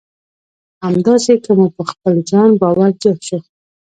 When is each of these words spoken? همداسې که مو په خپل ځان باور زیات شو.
همداسې 0.83 1.33
که 1.43 1.51
مو 1.57 1.67
په 1.77 1.83
خپل 1.91 2.15
ځان 2.31 2.49
باور 2.61 2.91
زیات 3.01 3.19
شو. 3.27 3.39